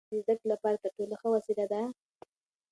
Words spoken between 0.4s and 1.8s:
لپاره تر ټولو ښه وسیله